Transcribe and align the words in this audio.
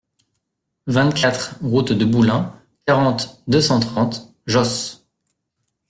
vingt-quatre 0.87 1.57
route 1.61 1.93
de 1.93 2.05
Boulins, 2.05 2.55
quarante, 2.87 3.43
deux 3.47 3.61
cent 3.61 3.79
trente, 3.79 4.33
Josse 4.47 5.05